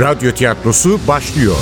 Radyo 0.00 0.32
tiyatrosu 0.32 1.00
başlıyor. 1.08 1.56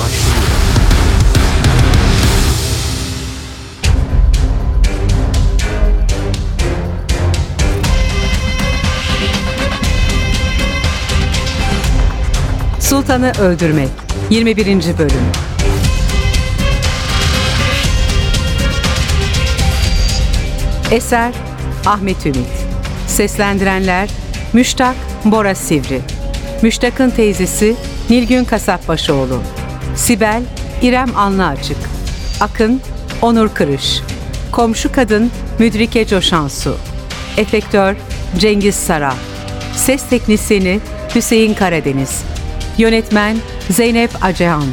Sultanı 12.80 13.33
Öldürmek 13.40 13.88
21. 14.30 14.66
Bölüm 14.66 15.10
Eser 20.91 21.33
Ahmet 21.87 22.27
Ümit 22.27 22.37
Seslendirenler 23.06 24.09
Müştak 24.53 24.97
Bora 25.25 25.55
Sivri 25.55 26.00
Müştak'ın 26.62 27.11
teyzesi 27.11 27.77
Nilgün 28.10 28.45
Kasapbaşıoğlu 28.45 29.42
Sibel 29.96 30.42
İrem 30.83 31.16
Anlıaçık 31.16 31.77
Akın 32.41 32.80
Onur 33.23 33.48
Kırış 33.48 34.01
Komşu 34.52 34.92
Kadın 34.92 35.30
Müdrike 35.59 36.06
Coşansu 36.06 36.77
Efektör 37.37 37.97
Cengiz 38.38 38.74
Sara 38.74 39.14
Ses 39.77 40.09
Teknisini 40.09 40.80
Hüseyin 41.14 41.55
Karadeniz 41.55 42.23
Yönetmen 42.78 43.37
Zeynep 43.70 44.11
Acehan 44.25 44.64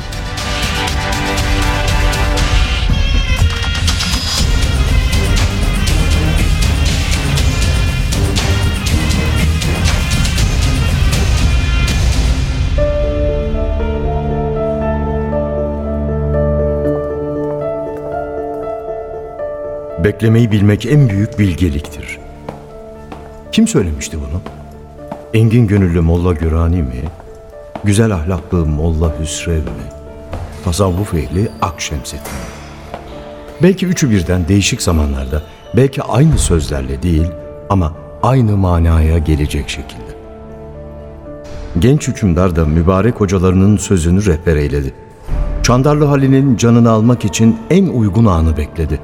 Beklemeyi 20.04 20.52
bilmek 20.52 20.86
en 20.86 21.10
büyük 21.10 21.40
bilgeliktir. 21.40 22.20
Kim 23.52 23.68
söylemişti 23.68 24.18
bunu? 24.18 24.42
Engin 25.34 25.68
gönüllü 25.68 26.02
Molla 26.02 26.34
Gürani 26.34 26.82
mi? 26.82 27.04
Güzel 27.84 28.14
ahlaklı 28.14 28.66
Molla 28.66 29.20
Hüsrev 29.20 29.58
mi? 29.58 29.88
Tasavvuf 30.64 31.14
ehli 31.14 31.50
Akşemseddin 31.62 32.24
mi? 32.24 32.54
Belki 33.64 33.86
üçü 33.86 34.10
birden 34.10 34.48
değişik 34.48 34.82
zamanlarda, 34.82 35.42
belki 35.76 36.04
aynı 36.04 36.38
sözlerle 36.38 37.04
değil 37.04 37.28
ama 37.70 37.94
aynı 38.24 38.58
manaya 38.58 39.18
gelecek 39.18 39.70
şekilde. 39.70 40.14
Genç 41.80 42.08
hükümdar 42.08 42.56
da 42.56 42.66
mübarek 42.66 43.16
hocalarının 43.16 43.78
sözünü 43.78 44.26
rehber 44.26 44.56
eyledi. 44.56 44.94
Çandarlı 45.64 46.06
Halil'in 46.06 46.58
canını 46.58 46.92
almak 46.92 47.26
için 47.26 47.58
en 47.70 47.88
uygun 47.88 48.26
anı 48.26 48.58
bekledi. 48.58 49.00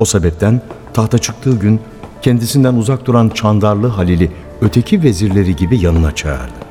O 0.00 0.04
sebepten 0.04 0.60
tahta 0.94 1.18
çıktığı 1.18 1.58
gün 1.58 1.80
kendisinden 2.22 2.74
uzak 2.74 3.06
duran 3.06 3.28
Çandarlı 3.28 3.86
Halil'i 3.86 4.30
öteki 4.60 5.02
vezirleri 5.02 5.56
gibi 5.56 5.78
yanına 5.78 6.14
çağırdı. 6.14 6.66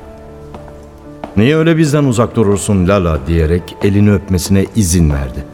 Niye 1.37 1.55
öyle 1.55 1.77
bizden 1.77 2.03
uzak 2.03 2.35
durursun 2.35 2.87
Lala 2.87 3.19
diyerek 3.27 3.75
elini 3.83 4.13
öpmesine 4.13 4.65
izin 4.75 5.09
verdi. 5.09 5.45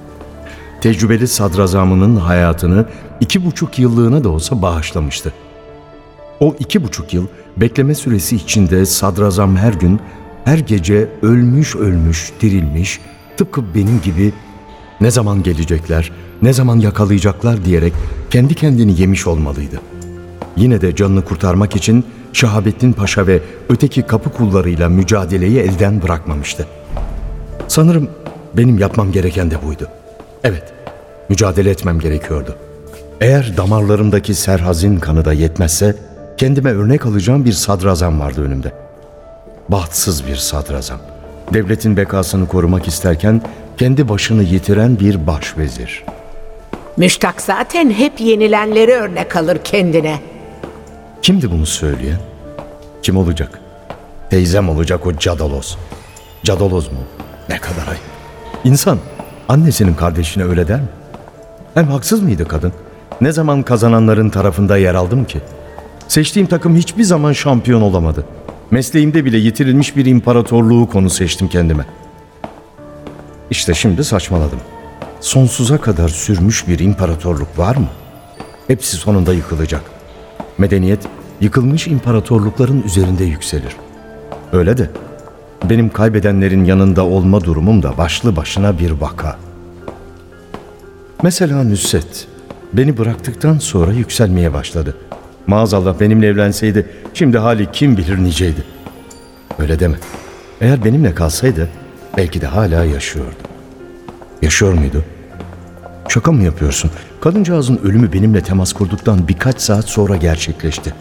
Tecrübeli 0.81 1.27
sadrazamının 1.27 2.15
hayatını 2.15 2.85
iki 3.19 3.45
buçuk 3.45 3.79
yıllığına 3.79 4.23
da 4.23 4.29
olsa 4.29 4.61
bağışlamıştı. 4.61 5.33
O 6.39 6.55
iki 6.59 6.83
buçuk 6.83 7.13
yıl 7.13 7.27
bekleme 7.57 7.95
süresi 7.95 8.35
içinde 8.35 8.85
sadrazam 8.85 9.55
her 9.55 9.73
gün, 9.73 9.99
her 10.45 10.57
gece 10.57 11.09
ölmüş 11.21 11.75
ölmüş, 11.75 12.31
dirilmiş, 12.41 12.99
tıpkı 13.37 13.75
benim 13.75 14.01
gibi 14.01 14.33
ne 15.01 15.11
zaman 15.11 15.43
gelecekler, 15.43 16.11
ne 16.41 16.53
zaman 16.53 16.79
yakalayacaklar 16.79 17.65
diyerek 17.65 17.93
kendi 18.29 18.55
kendini 18.55 19.01
yemiş 19.01 19.27
olmalıydı. 19.27 19.79
Yine 20.57 20.81
de 20.81 20.95
canını 20.95 21.25
kurtarmak 21.25 21.75
için 21.75 22.05
Şahabettin 22.33 22.93
Paşa 22.93 23.27
ve 23.27 23.41
öteki 23.69 24.01
kapı 24.01 24.31
kullarıyla 24.31 24.89
mücadeleyi 24.89 25.59
elden 25.59 26.01
bırakmamıştı. 26.01 26.67
Sanırım 27.67 28.09
benim 28.57 28.77
yapmam 28.77 29.11
gereken 29.11 29.51
de 29.51 29.55
buydu. 29.67 29.87
Evet, 30.43 30.63
mücadele 31.29 31.69
etmem 31.69 31.99
gerekiyordu. 31.99 32.55
Eğer 33.21 33.57
damarlarımdaki 33.57 34.35
serhazin 34.35 34.97
kanı 34.97 35.25
da 35.25 35.33
yetmezse 35.33 35.95
kendime 36.37 36.71
örnek 36.71 37.05
alacağım 37.05 37.45
bir 37.45 37.51
sadrazam 37.51 38.19
vardı 38.19 38.41
önümde. 38.43 38.71
Bahtsız 39.69 40.27
bir 40.27 40.35
sadrazam. 40.35 40.99
Devletin 41.53 41.97
bekasını 41.97 42.47
korumak 42.47 42.87
isterken 42.87 43.41
kendi 43.81 44.09
başını 44.09 44.43
yitiren 44.43 44.99
bir 44.99 45.27
başvezir. 45.27 46.03
Müştak 46.97 47.41
zaten 47.41 47.91
hep 47.91 48.21
yenilenleri 48.21 48.91
örnek 48.91 49.35
alır 49.35 49.57
kendine. 49.63 50.19
Kimdi 51.21 51.51
bunu 51.51 51.65
söyleyen? 51.65 52.19
Kim 53.03 53.17
olacak? 53.17 53.61
Teyzem 54.29 54.69
olacak 54.69 55.07
o 55.07 55.17
Cadalos. 55.17 55.75
Cadalos 56.43 56.91
mu? 56.91 56.97
Ne 57.49 57.57
kadar 57.57 57.87
ayıp. 57.87 58.01
İnsan 58.63 58.97
annesinin 59.49 59.93
kardeşine 59.93 60.43
öyle 60.43 60.67
der 60.67 60.79
mi? 60.79 60.89
Hem 61.73 61.87
haksız 61.87 62.21
mıydı 62.21 62.47
kadın? 62.47 62.73
Ne 63.21 63.31
zaman 63.31 63.63
kazananların 63.63 64.29
tarafında 64.29 64.77
yer 64.77 64.95
aldım 64.95 65.25
ki? 65.25 65.39
Seçtiğim 66.07 66.47
takım 66.47 66.75
hiçbir 66.75 67.03
zaman 67.03 67.33
şampiyon 67.33 67.81
olamadı. 67.81 68.25
Mesleğimde 68.71 69.25
bile 69.25 69.37
yitirilmiş 69.37 69.95
bir 69.95 70.05
imparatorluğu 70.05 70.89
konu 70.89 71.09
seçtim 71.09 71.47
kendime. 71.47 71.85
İşte 73.51 73.73
şimdi 73.73 74.03
saçmaladım. 74.03 74.59
Sonsuza 75.19 75.81
kadar 75.81 76.09
sürmüş 76.09 76.67
bir 76.67 76.79
imparatorluk 76.79 77.57
var 77.59 77.75
mı? 77.75 77.87
Hepsi 78.67 78.97
sonunda 78.97 79.33
yıkılacak. 79.33 79.81
Medeniyet 80.57 80.99
yıkılmış 81.41 81.87
imparatorlukların 81.87 82.81
üzerinde 82.81 83.23
yükselir. 83.23 83.75
Öyle 84.51 84.77
de 84.77 84.89
benim 85.69 85.89
kaybedenlerin 85.89 86.65
yanında 86.65 87.05
olma 87.05 87.41
durumum 87.43 87.83
da 87.83 87.97
başlı 87.97 88.35
başına 88.35 88.79
bir 88.79 88.91
vaka. 88.91 89.37
Mesela 91.23 91.63
Nüsret 91.63 92.27
beni 92.73 92.97
bıraktıktan 92.97 93.57
sonra 93.57 93.91
yükselmeye 93.91 94.53
başladı. 94.53 94.97
Maazallah 95.47 95.99
benimle 95.99 96.27
evlenseydi 96.27 96.89
şimdi 97.13 97.37
hali 97.37 97.71
kim 97.71 97.97
bilir 97.97 98.17
niceydi. 98.23 98.63
Öyle 99.59 99.79
deme. 99.79 99.97
Eğer 100.61 100.85
benimle 100.85 101.15
kalsaydı 101.15 101.69
belki 102.17 102.41
de 102.41 102.47
hala 102.47 102.85
yaşıyordu. 102.85 103.35
Yaşıyor 104.41 104.73
muydu? 104.73 105.03
Şaka 106.07 106.31
mı 106.31 106.43
yapıyorsun? 106.43 106.91
Kadıncağızın 107.21 107.77
ölümü 107.83 108.13
benimle 108.13 108.41
temas 108.41 108.73
kurduktan 108.73 109.27
birkaç 109.27 109.61
saat 109.61 109.85
sonra 109.85 110.15
gerçekleşti. 110.15 110.93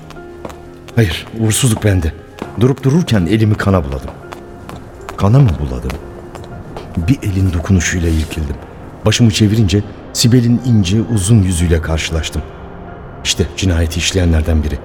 Hayır, 0.97 1.27
uğursuzluk 1.41 1.85
bende. 1.85 2.13
Durup 2.61 2.83
dururken 2.83 3.27
elimi 3.27 3.55
kana 3.55 3.85
buladım. 3.85 4.11
Kana 5.17 5.39
mı 5.39 5.51
buladım? 5.61 5.91
Bir 6.97 7.19
elin 7.23 7.53
dokunuşuyla 7.53 8.09
irkildim. 8.09 8.57
Başımı 9.07 9.31
çevirince 9.31 9.83
Sibel'in 10.13 10.61
ince 10.65 11.03
uzun 11.15 11.43
yüzüyle 11.43 11.83
karşılaştım. 11.83 12.43
İşte 13.25 13.47
cinayeti 13.57 13.99
işleyenlerden 13.99 14.63
biri. 14.63 14.79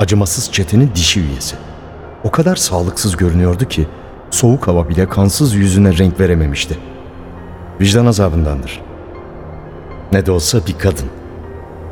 Acımasız 0.00 0.52
çetenin 0.52 0.90
dişi 0.94 1.20
üyesi. 1.20 1.56
O 2.24 2.30
kadar 2.30 2.56
sağlıksız 2.56 3.16
görünüyordu 3.16 3.64
ki 3.68 3.88
soğuk 4.30 4.68
hava 4.68 4.88
bile 4.88 5.08
kansız 5.08 5.54
yüzüne 5.54 5.98
renk 5.98 6.20
verememişti. 6.20 6.78
Vicdan 7.80 8.06
azabındandır. 8.06 8.80
Ne 10.12 10.26
de 10.26 10.32
olsa 10.32 10.58
bir 10.66 10.78
kadın. 10.78 11.06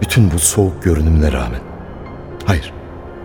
Bütün 0.01 0.31
bu 0.31 0.39
soğuk 0.39 0.83
görünümüne 0.83 1.33
rağmen. 1.33 1.61
Hayır, 2.45 2.73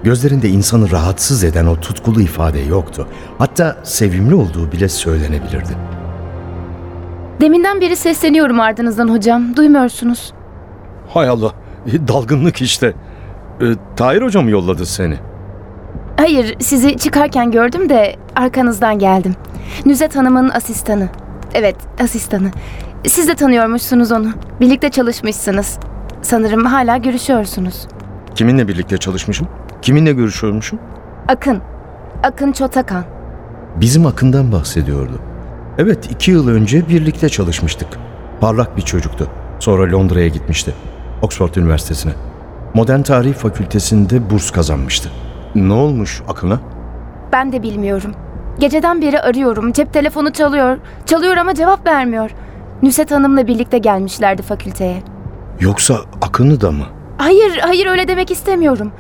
gözlerinde 0.04 0.50
insanı 0.50 0.92
rahatsız 0.92 1.44
eden 1.44 1.66
o 1.66 1.76
tutkulu 1.76 2.22
ifade 2.22 2.60
yoktu. 2.60 3.08
Hatta 3.38 3.78
sevimli 3.84 4.36
olduğu 4.36 4.72
bile 4.72 4.90
söylenebilirdi. 4.90 5.78
Deminden 7.42 7.82
beri 7.82 7.96
sesleniyorum 7.96 8.60
ardınızdan 8.60 9.08
hocam. 9.08 9.56
Duymuyorsunuz. 9.56 10.34
Hay 11.10 11.28
Allah, 11.28 11.52
dalgınlık 12.08 12.62
işte. 12.62 12.94
E, 13.62 13.66
Tahir 13.96 14.22
hocam 14.22 14.50
yolladı 14.50 14.86
seni. 14.86 15.18
Hayır, 16.22 16.56
sizi 16.60 16.98
çıkarken 16.98 17.52
gördüm 17.52 17.90
de 17.90 18.16
arkanızdan 18.36 19.00
geldim. 19.00 19.36
Nüzet 19.86 20.16
Hanım'ın 20.16 20.50
asistanı. 20.50 21.10
Evet, 21.54 21.76
asistanı. 22.04 22.52
Siz 23.08 23.28
de 23.28 23.36
tanıyormuşsunuz 23.36 24.12
onu. 24.12 24.32
Birlikte 24.60 24.90
çalışmışsınız. 24.90 25.80
Sanırım 26.22 26.66
hala 26.66 26.98
görüşüyorsunuz. 26.98 27.88
Kiminle 28.36 28.68
birlikte 28.68 28.98
çalışmışım? 28.98 29.48
Kiminle 29.82 30.14
görüşüyormuşum? 30.14 30.80
Akın. 31.28 31.62
Akın 32.24 32.52
Çotakan. 32.52 33.04
Bizim 33.76 34.06
Akın'dan 34.06 34.52
bahsediyordu. 34.52 35.20
Evet, 35.78 36.12
iki 36.12 36.32
yıl 36.32 36.48
önce 36.48 36.90
birlikte 36.90 37.30
çalışmıştık. 37.30 37.88
Parlak 38.42 38.78
bir 38.78 38.82
çocuktu. 38.82 39.28
Sonra 39.60 39.92
Londra'ya 39.92 40.28
gitmişti. 40.28 40.74
Oxford 41.22 41.56
Üniversitesi'ne. 41.56 42.14
Modern 42.74 43.02
Tarih 43.02 43.34
Fakültesinde 43.34 44.30
burs 44.30 44.52
kazanmıştı. 44.52 45.10
Ne 45.56 45.74
olmuş 45.74 46.22
Akın'a? 46.28 46.60
Ben 47.34 47.52
de 47.52 47.64
bilmiyorum. 47.64 48.12
Geceden 48.60 49.02
beri 49.02 49.22
arıyorum. 49.22 49.72
Cep 49.72 49.94
telefonu 49.94 50.32
çalıyor. 50.34 50.78
Çalıyor 51.06 51.38
ama 51.38 51.54
cevap 51.56 51.88
vermiyor. 51.88 52.32
Nüset 52.84 53.12
Hanım'la 53.12 53.48
birlikte 53.48 53.78
gelmişlerdi 53.78 54.42
fakülteye. 54.42 55.04
Yoksa 55.60 55.96
Akın'ı 56.22 56.62
da 56.62 56.72
mı? 56.72 56.86
Hayır, 57.18 57.58
hayır 57.62 57.86
öyle 57.88 58.08
demek 58.08 58.32
istemiyorum. 58.32 58.92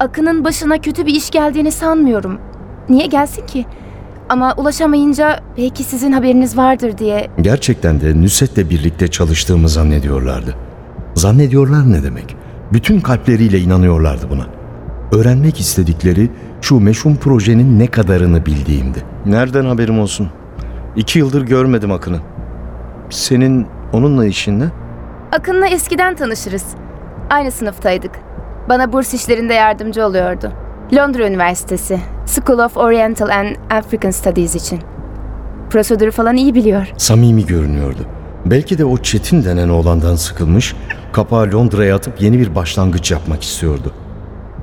Akın'ın 0.00 0.44
başına 0.44 0.78
kötü 0.78 1.06
bir 1.06 1.14
iş 1.14 1.30
geldiğini 1.30 1.72
sanmıyorum. 1.72 2.38
Niye 2.88 3.06
gelsin 3.06 3.46
ki? 3.46 3.66
Ama 4.28 4.54
ulaşamayınca 4.56 5.40
belki 5.56 5.84
sizin 5.84 6.12
haberiniz 6.12 6.56
vardır 6.56 6.98
diye. 6.98 7.30
Gerçekten 7.40 8.00
de 8.00 8.22
Nusret'le 8.22 8.70
birlikte 8.70 9.08
çalıştığımı 9.08 9.68
zannediyorlardı. 9.68 10.54
Zannediyorlar 11.14 11.92
ne 11.92 12.02
demek? 12.02 12.36
Bütün 12.72 13.00
kalpleriyle 13.00 13.58
inanıyorlardı 13.58 14.30
buna. 14.30 14.46
Öğrenmek 15.12 15.60
istedikleri 15.60 16.30
şu 16.60 16.80
meşhum 16.80 17.16
projenin 17.16 17.78
ne 17.78 17.86
kadarını 17.86 18.46
bildiğimdi. 18.46 19.02
Nereden 19.26 19.64
haberim 19.64 20.00
olsun? 20.00 20.30
İki 20.96 21.18
yıldır 21.18 21.42
görmedim 21.42 21.92
Akın'ı. 21.92 22.20
Senin 23.10 23.66
onunla 23.92 24.26
işin 24.26 24.60
ne? 24.60 24.64
Akın'la 25.32 25.66
eskiden 25.66 26.14
tanışırız. 26.16 26.64
Aynı 27.30 27.50
sınıftaydık. 27.50 28.10
Bana 28.68 28.92
burs 28.92 29.14
işlerinde 29.14 29.54
yardımcı 29.54 30.06
oluyordu. 30.06 30.52
Londra 30.96 31.28
Üniversitesi, 31.28 32.00
School 32.26 32.58
of 32.58 32.76
Oriental 32.76 33.28
and 33.28 33.56
African 33.70 34.10
Studies 34.10 34.54
için. 34.54 34.80
Prosedürü 35.70 36.10
falan 36.10 36.36
iyi 36.36 36.54
biliyor. 36.54 36.92
Samimi 36.96 37.46
görünüyordu. 37.46 38.00
Belki 38.46 38.78
de 38.78 38.84
o 38.84 38.98
Çetin 38.98 39.44
denen 39.44 39.68
oğlandan 39.68 40.16
sıkılmış, 40.16 40.76
kapağı 41.12 41.52
Londra'ya 41.52 41.96
atıp 41.96 42.22
yeni 42.22 42.38
bir 42.38 42.54
başlangıç 42.54 43.10
yapmak 43.10 43.42
istiyordu. 43.42 43.92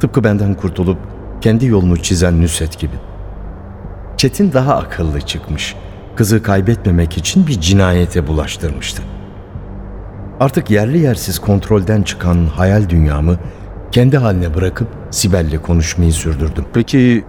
Tıpkı 0.01 0.23
benden 0.23 0.53
kurtulup 0.53 0.97
kendi 1.41 1.65
yolunu 1.65 1.97
çizen 1.97 2.41
Nusret 2.41 2.79
gibi. 2.79 2.95
Çetin 4.17 4.53
daha 4.53 4.75
akıllı 4.75 5.21
çıkmış. 5.21 5.75
Kızı 6.15 6.43
kaybetmemek 6.43 7.17
için 7.17 7.47
bir 7.47 7.61
cinayete 7.61 8.27
bulaştırmıştı. 8.27 9.03
Artık 10.39 10.71
yerli 10.71 10.99
yersiz 10.99 11.39
kontrolden 11.39 12.01
çıkan 12.01 12.45
hayal 12.45 12.89
dünyamı 12.89 13.37
kendi 13.91 14.17
haline 14.17 14.55
bırakıp 14.55 14.87
Sibel'le 15.11 15.61
konuşmayı 15.61 16.13
sürdürdüm. 16.13 16.65
Peki 16.73 17.25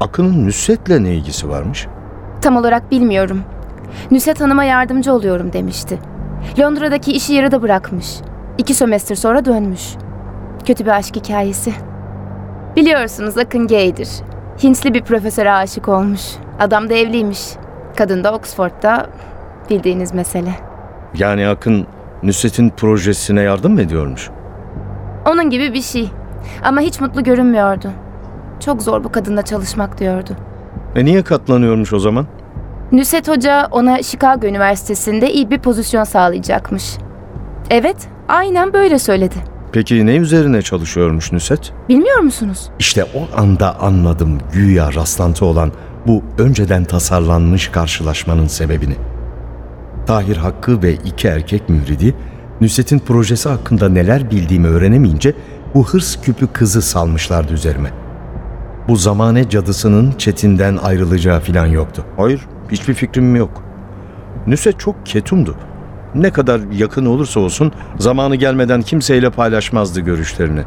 Akın'ın 0.00 0.46
Nusret'le 0.46 1.00
ne 1.00 1.14
ilgisi 1.14 1.48
varmış? 1.48 1.86
Tam 2.40 2.56
olarak 2.56 2.90
bilmiyorum. 2.90 3.40
Nüset 4.10 4.40
Hanım'a 4.40 4.64
yardımcı 4.64 5.12
oluyorum 5.12 5.52
demişti. 5.52 5.98
Londra'daki 6.58 7.12
işi 7.12 7.34
yarıda 7.34 7.62
bırakmış. 7.62 8.06
İki 8.58 8.74
sömestr 8.74 9.14
sonra 9.14 9.44
dönmüş. 9.44 9.94
Kötü 10.64 10.84
bir 10.84 10.90
aşk 10.90 11.16
hikayesi. 11.16 11.72
Biliyorsunuz 12.76 13.38
Akın 13.38 13.66
gaydir. 13.66 14.08
Hintli 14.62 14.94
bir 14.94 15.02
profesöre 15.02 15.52
aşık 15.52 15.88
olmuş. 15.88 16.20
Adam 16.60 16.90
da 16.90 16.94
evliymiş. 16.94 17.40
Kadın 17.96 18.24
da 18.24 18.34
Oxford'da 18.34 19.06
bildiğiniz 19.70 20.14
mesele. 20.14 20.54
Yani 21.18 21.48
Akın 21.48 21.86
Nusret'in 22.22 22.70
projesine 22.70 23.42
yardım 23.42 23.72
mı 23.72 23.82
ediyormuş? 23.82 24.30
Onun 25.26 25.50
gibi 25.50 25.74
bir 25.74 25.82
şey. 25.82 26.10
Ama 26.62 26.80
hiç 26.80 27.00
mutlu 27.00 27.22
görünmüyordu. 27.24 27.90
Çok 28.60 28.82
zor 28.82 29.04
bu 29.04 29.12
kadınla 29.12 29.42
çalışmak 29.42 29.98
diyordu. 29.98 30.30
E 30.96 31.04
niye 31.04 31.22
katlanıyormuş 31.22 31.92
o 31.92 31.98
zaman? 31.98 32.26
Nusret 32.92 33.28
Hoca 33.28 33.68
ona 33.70 34.02
Chicago 34.02 34.46
Üniversitesi'nde 34.46 35.32
iyi 35.32 35.50
bir 35.50 35.58
pozisyon 35.58 36.04
sağlayacakmış. 36.04 36.96
Evet, 37.70 37.96
aynen 38.28 38.72
böyle 38.72 38.98
söyledi. 38.98 39.53
Peki 39.74 40.06
ne 40.06 40.16
üzerine 40.16 40.62
çalışıyormuş 40.62 41.32
Nusret? 41.32 41.72
Bilmiyor 41.88 42.18
musunuz? 42.18 42.70
İşte 42.78 43.04
o 43.04 43.40
anda 43.40 43.80
anladım 43.80 44.38
güya 44.52 44.94
rastlantı 44.94 45.44
olan 45.44 45.72
bu 46.06 46.22
önceden 46.38 46.84
tasarlanmış 46.84 47.68
karşılaşmanın 47.68 48.46
sebebini. 48.46 48.96
Tahir 50.06 50.36
Hakkı 50.36 50.82
ve 50.82 50.94
iki 50.94 51.28
erkek 51.28 51.68
mühridi 51.68 52.14
Nusret'in 52.60 52.98
projesi 52.98 53.48
hakkında 53.48 53.88
neler 53.88 54.30
bildiğimi 54.30 54.66
öğrenemeyince 54.66 55.34
bu 55.74 55.88
hırs 55.88 56.20
küpü 56.22 56.46
kızı 56.46 56.82
salmışlardı 56.82 57.52
üzerime. 57.52 57.90
Bu 58.88 58.96
zamane 58.96 59.48
cadısının 59.48 60.12
Çetin'den 60.18 60.76
ayrılacağı 60.76 61.40
filan 61.40 61.66
yoktu. 61.66 62.04
Hayır, 62.16 62.40
hiçbir 62.70 62.94
fikrim 62.94 63.36
yok. 63.36 63.62
Nusret 64.46 64.80
çok 64.80 65.06
ketumdu. 65.06 65.56
Ne 66.14 66.30
kadar 66.30 66.60
yakın 66.72 67.06
olursa 67.06 67.40
olsun 67.40 67.72
zamanı 67.98 68.36
gelmeden 68.36 68.82
kimseyle 68.82 69.30
paylaşmazdı 69.30 70.00
görüşlerini. 70.00 70.62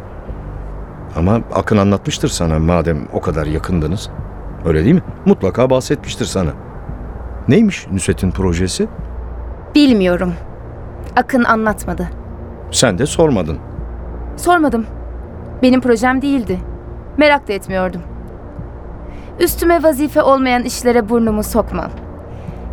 Ama 1.15 1.41
Akın 1.53 1.77
anlatmıştır 1.77 2.27
sana 2.27 2.59
madem 2.59 2.97
o 3.13 3.21
kadar 3.21 3.45
yakındınız. 3.45 4.09
Öyle 4.65 4.83
değil 4.83 4.95
mi? 4.95 5.01
Mutlaka 5.25 5.69
bahsetmiştir 5.69 6.25
sana. 6.25 6.49
Neymiş 7.47 7.87
Nusret'in 7.91 8.31
projesi? 8.31 8.87
Bilmiyorum. 9.75 10.33
Akın 11.15 11.43
anlatmadı. 11.43 12.07
Sen 12.71 12.97
de 12.97 13.05
sormadın. 13.05 13.57
Sormadım. 14.37 14.85
Benim 15.61 15.81
projem 15.81 16.21
değildi. 16.21 16.59
Merak 17.17 17.47
da 17.47 17.53
etmiyordum. 17.53 18.01
Üstüme 19.39 19.83
vazife 19.83 20.21
olmayan 20.21 20.63
işlere 20.63 21.09
burnumu 21.09 21.43
sokmam. 21.43 21.89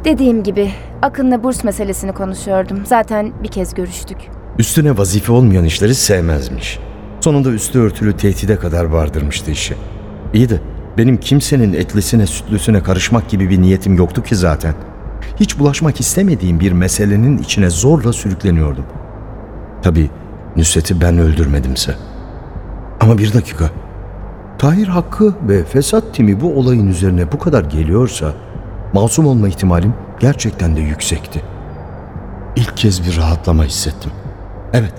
Dediğim 0.04 0.42
gibi 0.42 0.70
Akın'la 1.04 1.42
burs 1.42 1.64
meselesini 1.64 2.12
konuşuyordum. 2.12 2.86
Zaten 2.86 3.32
bir 3.42 3.48
kez 3.48 3.74
görüştük. 3.74 4.18
Üstüne 4.58 4.98
vazife 4.98 5.32
olmayan 5.32 5.64
işleri 5.64 5.94
sevmezmiş. 5.94 6.78
Sonunda 7.20 7.50
üstü 7.50 7.78
örtülü 7.78 8.16
tehdide 8.16 8.56
kadar 8.56 8.84
vardırmıştı 8.84 9.50
işi. 9.50 9.74
İyi 10.34 10.48
de 10.48 10.60
benim 10.98 11.16
kimsenin 11.16 11.72
etlisine 11.72 12.26
sütlüsüne 12.26 12.82
karışmak 12.82 13.28
gibi 13.28 13.50
bir 13.50 13.62
niyetim 13.62 13.96
yoktu 13.96 14.22
ki 14.22 14.36
zaten. 14.36 14.74
Hiç 15.40 15.58
bulaşmak 15.58 16.00
istemediğim 16.00 16.60
bir 16.60 16.72
meselenin 16.72 17.38
içine 17.38 17.70
zorla 17.70 18.12
sürükleniyordum. 18.12 18.84
Tabii 19.82 20.10
Nusret'i 20.56 21.00
ben 21.00 21.18
öldürmedimse. 21.18 21.94
Ama 23.00 23.18
bir 23.18 23.32
dakika. 23.32 23.70
Tahir 24.58 24.88
Hakkı 24.88 25.34
ve 25.48 25.64
Fesat 25.64 26.14
Timi 26.14 26.40
bu 26.40 26.58
olayın 26.58 26.88
üzerine 26.88 27.32
bu 27.32 27.38
kadar 27.38 27.64
geliyorsa 27.64 28.32
masum 28.92 29.26
olma 29.26 29.48
ihtimalim 29.48 29.94
gerçekten 30.24 30.76
de 30.76 30.80
yüksekti. 30.80 31.42
İlk 32.56 32.76
kez 32.76 33.06
bir 33.06 33.16
rahatlama 33.16 33.64
hissettim. 33.64 34.10
Evet, 34.72 34.92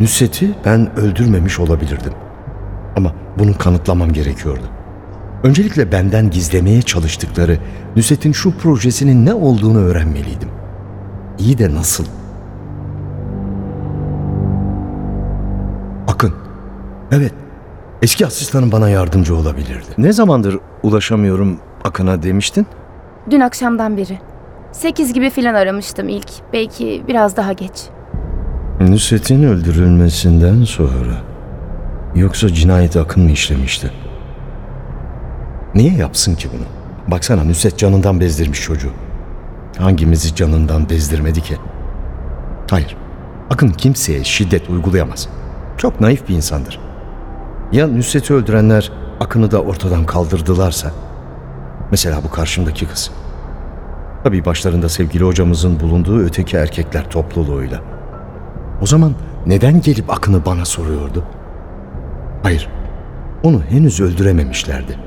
Nusret'i 0.00 0.54
ben 0.64 0.98
öldürmemiş 0.98 1.60
olabilirdim. 1.60 2.12
Ama 2.96 3.12
bunu 3.38 3.58
kanıtlamam 3.58 4.12
gerekiyordu. 4.12 4.62
Öncelikle 5.42 5.92
benden 5.92 6.30
gizlemeye 6.30 6.82
çalıştıkları 6.82 7.58
Nusret'in 7.96 8.32
şu 8.32 8.58
projesinin 8.58 9.26
ne 9.26 9.34
olduğunu 9.34 9.78
öğrenmeliydim. 9.78 10.48
İyi 11.38 11.58
de 11.58 11.74
nasıl? 11.74 12.04
Akın. 16.08 16.34
Evet. 17.12 17.32
Eski 18.02 18.26
asistanım 18.26 18.72
bana 18.72 18.88
yardımcı 18.88 19.36
olabilirdi. 19.36 19.86
Ne 19.98 20.12
zamandır 20.12 20.58
ulaşamıyorum 20.82 21.58
Akın'a 21.84 22.22
demiştin? 22.22 22.66
Dün 23.30 23.40
akşamdan 23.40 23.96
beri. 23.96 24.18
Sekiz 24.76 25.12
gibi 25.12 25.30
filan 25.30 25.54
aramıştım 25.54 26.08
ilk. 26.08 26.28
Belki 26.52 27.04
biraz 27.08 27.36
daha 27.36 27.52
geç. 27.52 27.82
Nusret'in 28.80 29.42
öldürülmesinden 29.42 30.64
sonra. 30.64 31.22
Yoksa 32.14 32.48
cinayeti 32.48 33.00
Akın 33.00 33.22
mı 33.22 33.30
işlemişti? 33.30 33.90
Niye 35.74 35.92
yapsın 35.92 36.34
ki 36.34 36.48
bunu? 36.52 36.64
Baksana 37.10 37.44
Nusret 37.44 37.78
canından 37.78 38.20
bezdirmiş 38.20 38.62
çocuğu. 38.62 38.92
Hangimizi 39.78 40.34
canından 40.34 40.90
bezdirmedi 40.90 41.40
ki? 41.40 41.56
Hayır. 42.70 42.96
Akın 43.50 43.68
kimseye 43.68 44.24
şiddet 44.24 44.70
uygulayamaz. 44.70 45.28
Çok 45.78 46.00
naif 46.00 46.28
bir 46.28 46.34
insandır. 46.34 46.80
Ya 47.72 47.86
Nusret'i 47.86 48.34
öldürenler 48.34 48.92
Akın'ı 49.20 49.50
da 49.50 49.62
ortadan 49.62 50.06
kaldırdılarsa? 50.06 50.92
Mesela 51.90 52.24
bu 52.24 52.30
karşımdaki 52.30 52.86
kız. 52.86 53.10
Tabii 54.26 54.44
başlarında 54.44 54.88
sevgili 54.88 55.24
hocamızın 55.24 55.80
bulunduğu 55.80 56.20
öteki 56.20 56.56
erkekler 56.56 57.10
topluluğuyla. 57.10 57.80
O 58.80 58.86
zaman 58.86 59.12
neden 59.46 59.80
gelip 59.80 60.10
Akın'ı 60.10 60.46
bana 60.46 60.64
soruyordu? 60.64 61.24
Hayır, 62.42 62.68
onu 63.42 63.62
henüz 63.68 64.00
öldürememişlerdi. 64.00 64.98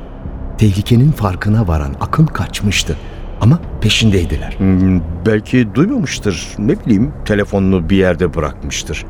Tehlikenin 0.57 1.11
farkına 1.11 1.67
varan 1.67 1.95
Akın 2.01 2.25
kaçmıştı 2.25 2.95
ama 3.41 3.59
peşindeydiler. 3.81 4.55
Hmm, 4.57 5.01
belki 5.25 5.75
duymamıştır, 5.75 6.55
ne 6.59 6.79
bileyim 6.79 7.13
telefonunu 7.25 7.89
bir 7.89 7.97
yerde 7.97 8.33
bırakmıştır. 8.33 9.05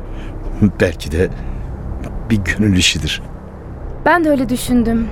Belki 0.80 1.12
de 1.12 1.28
bir 2.30 2.40
gönül 2.44 2.76
işidir. 2.76 3.22
Ben 4.04 4.24
de 4.24 4.30
öyle 4.30 4.48
düşündüm. 4.48 5.08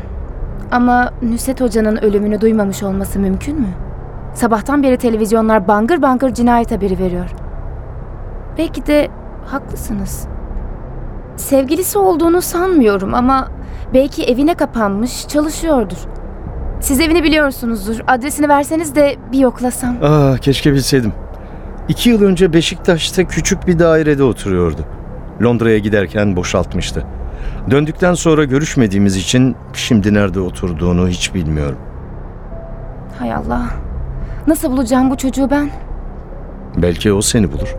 Ama 0.71 1.13
Nusret 1.23 1.61
Hoca'nın 1.61 1.97
ölümünü 1.97 2.41
duymamış 2.41 2.83
olması 2.83 3.19
mümkün 3.19 3.61
mü? 3.61 3.88
Sabahtan 4.35 4.83
beri 4.83 4.97
televizyonlar 4.97 5.69
bangır 5.69 6.03
bangır 6.03 6.35
cinayet 6.35 6.71
haberi 6.71 6.99
veriyor. 6.99 7.31
Belki 8.59 8.87
de 8.87 9.09
haklısınız. 9.47 10.27
Sevgilisi 11.37 11.99
olduğunu 11.99 12.43
sanmıyorum 12.43 13.15
ama 13.15 13.49
belki 13.95 14.25
evine 14.25 14.55
kapanmış 14.55 15.29
çalışıyordur. 15.29 15.97
Siz 16.81 17.01
evini 17.01 17.23
biliyorsunuzdur. 17.23 18.01
Adresini 18.07 18.49
verseniz 18.49 18.95
de 18.95 19.17
bir 19.33 19.39
yoklasam. 19.39 19.97
Ah 20.03 20.39
keşke 20.39 20.73
bilseydim. 20.73 21.13
İki 21.89 22.11
yıl 22.11 22.23
önce 22.23 22.53
Beşiktaş'ta 22.53 23.25
küçük 23.25 23.67
bir 23.67 23.79
dairede 23.79 24.23
oturuyordu. 24.23 24.81
Londra'ya 25.43 25.79
giderken 25.79 26.37
boşaltmıştı. 26.37 27.05
Döndükten 27.71 28.15
sonra 28.15 28.45
görüşmediğimiz 28.45 29.17
için 29.17 29.57
şimdi 29.73 30.15
nerede 30.15 30.41
oturduğunu 30.41 31.09
hiç 31.09 31.35
bilmiyorum. 31.35 31.79
Hay 33.19 33.35
Allah. 33.35 33.63
Nasıl 34.49 34.71
bulacağım 34.73 35.11
bu 35.11 35.17
çocuğu 35.17 35.51
ben? 35.51 35.71
Belki 36.77 37.13
o 37.13 37.23
seni 37.23 37.53
bulur. 37.53 37.77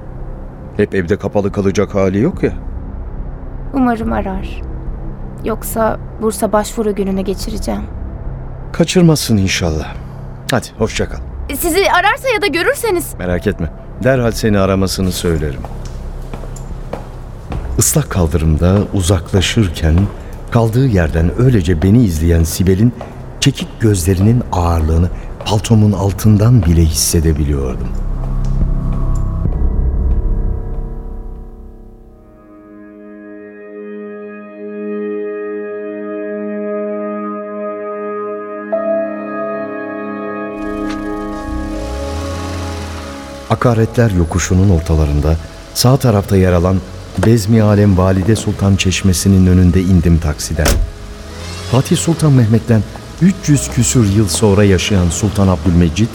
Hep 0.77 0.95
evde 0.95 1.17
kapalı 1.17 1.51
kalacak 1.51 1.95
hali 1.95 2.19
yok 2.19 2.43
ya. 2.43 2.51
Umarım 3.73 4.13
arar. 4.13 4.61
Yoksa 5.45 5.99
Bursa 6.21 6.51
başvuru 6.51 6.95
gününe 6.95 7.21
geçireceğim. 7.21 7.81
Kaçırmazsın 8.73 9.37
inşallah. 9.37 9.95
Hadi 10.51 10.67
hoşça 10.77 11.09
kal. 11.09 11.17
Sizi 11.57 11.91
ararsa 11.91 12.29
ya 12.35 12.41
da 12.41 12.47
görürseniz. 12.47 13.13
Merak 13.19 13.47
etme. 13.47 13.69
Derhal 14.03 14.31
seni 14.31 14.59
aramasını 14.59 15.11
söylerim. 15.11 15.61
Islak 17.77 18.09
kaldırımda 18.09 18.77
uzaklaşırken 18.93 19.95
kaldığı 20.51 20.87
yerden 20.87 21.41
öylece 21.41 21.81
beni 21.81 22.03
izleyen 22.03 22.43
Sibel'in 22.43 22.93
çekik 23.39 23.81
gözlerinin 23.81 24.43
ağırlığını 24.51 25.09
paltomun 25.49 25.91
altından 25.91 26.63
bile 26.63 26.81
hissedebiliyordum. 26.85 27.87
Akaretler 43.49 44.11
yokuşunun 44.11 44.69
ortalarında 44.69 45.35
sağ 45.73 45.97
tarafta 45.97 46.37
yer 46.37 46.53
alan 46.53 46.77
Bezmi 47.25 47.61
Alem 47.61 47.97
Valide 47.97 48.35
Sultan 48.35 48.75
Çeşmesi'nin 48.75 49.47
önünde 49.47 49.81
indim 49.81 50.19
taksiden. 50.19 50.67
Fatih 51.71 51.97
Sultan 51.97 52.31
Mehmet'ten 52.31 52.81
300 53.21 53.69
küsür 53.71 54.15
yıl 54.15 54.27
sonra 54.27 54.63
yaşayan 54.63 55.09
Sultan 55.09 55.47
Abdülmecit, 55.47 56.09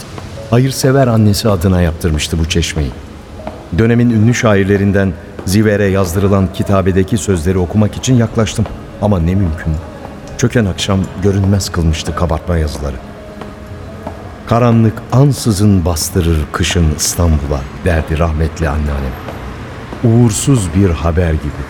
hayırsever 0.49 1.07
annesi 1.07 1.49
adına 1.49 1.81
yaptırmıştı 1.81 2.39
bu 2.39 2.49
çeşmeyi. 2.49 2.91
Dönemin 3.77 4.09
ünlü 4.09 4.33
şairlerinden 4.33 5.13
Ziver'e 5.45 5.85
yazdırılan 5.85 6.53
kitabedeki 6.53 7.17
sözleri 7.17 7.57
okumak 7.57 7.97
için 7.97 8.15
yaklaştım. 8.15 8.65
Ama 9.01 9.19
ne 9.19 9.35
mümkün. 9.35 9.73
Çöken 10.37 10.65
akşam 10.65 10.99
görünmez 11.23 11.69
kılmıştı 11.69 12.15
kabartma 12.15 12.57
yazıları. 12.57 12.95
Karanlık 14.47 14.93
ansızın 15.11 15.85
bastırır 15.85 16.37
kışın 16.51 16.95
İstanbul'a 16.97 17.61
derdi 17.85 18.19
rahmetli 18.19 18.69
anneannem. 18.69 19.13
Uğursuz 20.03 20.69
bir 20.75 20.89
haber 20.89 21.33
gibi. 21.33 21.63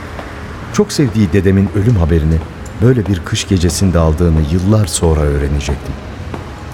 Çok 0.74 0.92
sevdiği 0.92 1.34
dedemin 1.34 1.70
ölüm 1.76 1.96
haberini 1.96 2.38
böyle 2.82 3.06
bir 3.06 3.20
kış 3.20 3.48
gecesinde 3.48 4.00
aldığını 4.00 4.42
yıllar 4.52 4.86
sonra 4.86 5.22
öğrenecektim. 5.22 5.94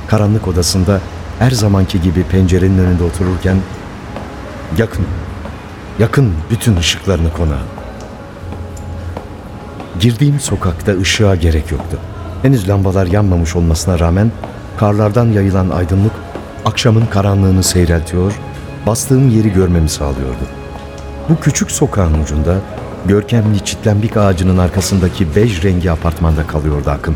Karanlık 0.08 0.48
odasında 0.48 1.02
her 1.40 1.52
zamanki 1.52 2.02
gibi 2.02 2.24
pencerenin 2.24 2.78
önünde 2.78 3.04
otururken 3.04 3.58
yakın, 4.78 5.06
yakın 6.00 6.34
bütün 6.50 6.78
ışıklarını 6.78 7.34
konağa. 7.34 7.62
Girdiğim 10.00 10.40
sokakta 10.40 10.92
ışığa 10.92 11.36
gerek 11.36 11.72
yoktu. 11.72 11.98
Henüz 12.42 12.70
lambalar 12.70 13.08
yanmamış 13.08 13.56
olmasına 13.56 14.00
rağmen 14.00 14.32
karlardan 14.78 15.26
yayılan 15.26 15.70
aydınlık 15.70 16.14
akşamın 16.66 17.06
karanlığını 17.06 17.64
seyreltiyor, 17.64 18.34
bastığım 18.88 19.30
yeri 19.30 19.54
görmemi 19.54 19.90
sağlıyordu. 19.90 20.44
Bu 21.30 21.40
küçük 21.40 21.72
sokağın 21.72 22.24
ucunda 22.24 22.58
görkemli 23.08 23.66
çitlenbik 23.66 24.18
ağacının 24.18 24.58
arkasındaki 24.58 25.36
bej 25.36 25.64
rengi 25.64 25.92
apartmanda 25.92 26.48
kalıyordu 26.48 26.90
Akın. 26.90 27.16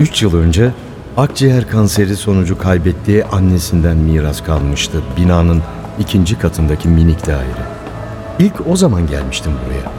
Üç 0.00 0.22
yıl 0.22 0.36
önce 0.36 0.70
akciğer 1.16 1.68
kanseri 1.68 2.16
sonucu 2.16 2.58
kaybettiği 2.58 3.24
annesinden 3.24 3.96
miras 3.96 4.42
kalmıştı 4.42 5.02
binanın 5.16 5.62
ikinci 5.98 6.38
katındaki 6.38 6.88
minik 6.88 7.26
daire. 7.26 7.62
İlk 8.38 8.66
o 8.66 8.76
zaman 8.76 9.06
gelmiştim 9.06 9.52
buraya. 9.66 9.92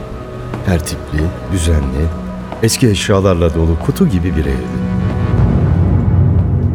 Tertipli, 0.66 1.22
düzenli, 1.52 2.06
eski 2.62 2.88
eşyalarla 2.88 3.54
dolu 3.54 3.78
kutu 3.86 4.08
gibi 4.08 4.36
bir 4.36 4.44
evdi. 4.44 4.80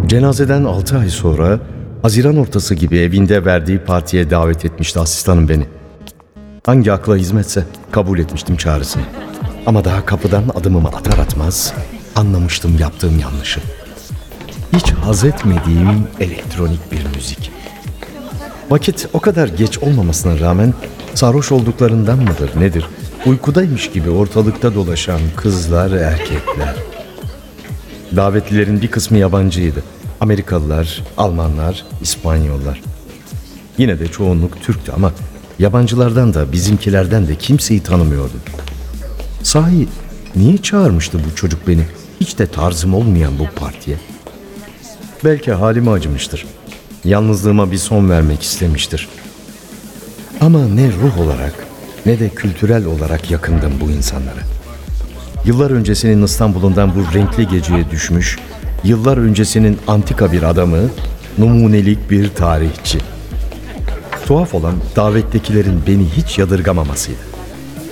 Cenazeden 0.08 0.63
altı 0.63 0.98
ay 0.98 1.10
sonra 1.10 1.60
Haziran 2.01 2.38
ortası 2.38 2.75
gibi 2.75 2.98
evinde 3.00 3.46
verdiği 3.46 3.79
partiye 3.79 4.29
davet 4.29 4.65
etmişti 4.65 5.00
asistanım 5.00 5.50
beni. 5.50 5.65
Hangi 6.65 6.91
akla 6.91 7.15
hizmetse 7.15 7.63
kabul 7.91 8.19
etmiştim 8.19 8.57
çağrısını. 8.57 9.03
Ama 9.65 9.86
daha 9.86 10.05
kapıdan 10.05 10.43
adımımı 10.55 10.88
atar 10.88 11.17
atmaz 11.17 11.74
anlamıştım 12.15 12.77
yaptığım 12.79 13.19
yanlışı. 13.19 13.62
Hiç 14.74 14.91
haz 14.91 15.24
etmediğim 15.24 16.07
elektronik 16.19 16.91
bir 16.91 17.15
müzik. 17.15 17.51
Vakit 18.69 19.07
o 19.13 19.19
kadar 19.19 19.48
geç 19.48 19.77
olmamasına 19.77 20.39
rağmen 20.39 20.74
sarhoş 21.13 21.51
olduklarından 21.51 22.17
mıdır 22.17 22.60
nedir? 22.60 22.86
Uykudaymış 23.25 23.91
gibi 23.91 24.10
ortalıkta 24.10 24.75
dolaşan 24.75 25.22
kızlar, 25.36 25.91
erkekler. 25.91 26.75
Davetlilerin 28.15 28.81
bir 28.81 28.88
kısmı 28.88 29.17
yabancıydı. 29.17 29.84
Amerikalılar, 30.22 31.03
Almanlar, 31.17 31.86
İspanyollar. 32.01 32.81
Yine 33.77 34.00
de 34.00 34.07
çoğunluk 34.07 34.62
Türktü 34.62 34.91
ama 34.91 35.12
yabancılardan 35.60 36.34
da 36.34 36.52
bizimkilerden 36.52 37.28
de 37.28 37.36
kimseyi 37.36 37.84
tanımıyordum. 37.84 38.40
Sahi 39.44 39.88
niye 40.36 40.58
çağırmıştı 40.58 41.20
bu 41.20 41.36
çocuk 41.36 41.68
beni? 41.68 41.84
Hiç 42.20 42.40
de 42.40 42.48
tarzım 42.48 42.94
olmayan 42.94 43.40
bu 43.40 43.48
partiye. 43.56 43.98
Belki 45.24 45.52
halime 45.52 45.92
acımıştır. 45.92 46.46
Yalnızlığıma 47.04 47.72
bir 47.72 47.78
son 47.78 48.10
vermek 48.10 48.44
istemiştir. 48.44 49.10
Ama 50.42 50.68
ne 50.68 50.92
ruh 50.92 51.20
olarak 51.20 51.54
ne 52.06 52.20
de 52.20 52.30
kültürel 52.30 52.86
olarak 52.86 53.32
yakındım 53.32 53.74
bu 53.82 53.92
insanlara. 53.92 54.42
Yıllar 55.46 55.72
öncesinin 55.72 56.24
İstanbul'undan 56.24 56.96
bu 56.96 57.18
renkli 57.18 57.48
geceye 57.48 57.92
düşmüş, 57.92 58.40
yıllar 58.84 59.18
öncesinin 59.18 59.78
antika 59.88 60.32
bir 60.32 60.44
adamı, 60.44 60.90
numunelik 61.38 62.12
bir 62.12 62.30
tarihçi. 62.30 63.00
Tuhaf 64.25 64.53
olan 64.53 64.74
davettekilerin 64.96 65.82
beni 65.88 66.05
hiç 66.17 66.38
yadırgamamasıydı. 66.38 67.20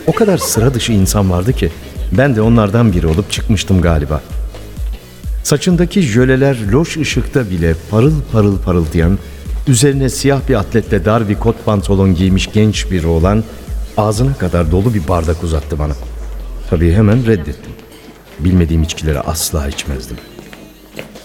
O 0.07 0.11
kadar 0.11 0.37
sıra 0.37 0.73
dışı 0.73 0.91
insan 0.91 1.31
vardı 1.31 1.53
ki 1.53 1.71
ben 2.11 2.35
de 2.35 2.41
onlardan 2.41 2.93
biri 2.93 3.07
olup 3.07 3.31
çıkmıştım 3.31 3.81
galiba. 3.81 4.21
Saçındaki 5.43 6.01
jöleler 6.01 6.57
loş 6.71 6.97
ışıkta 6.97 7.49
bile 7.49 7.75
parıl 7.91 8.13
parıl 8.31 8.57
parıldayan, 8.57 9.19
üzerine 9.67 10.09
siyah 10.09 10.41
bir 10.49 10.55
atletle 10.55 11.05
dar 11.05 11.29
bir 11.29 11.35
kot 11.35 11.65
pantolon 11.65 12.15
giymiş 12.15 12.49
genç 12.53 12.91
biri 12.91 13.07
olan 13.07 13.43
ağzına 13.97 14.33
kadar 14.33 14.71
dolu 14.71 14.93
bir 14.93 15.07
bardak 15.07 15.43
uzattı 15.43 15.79
bana. 15.79 15.93
Tabii 16.69 16.93
hemen 16.93 17.25
reddettim. 17.25 17.71
Bilmediğim 18.39 18.83
içkileri 18.83 19.19
asla 19.19 19.67
içmezdim. 19.67 20.17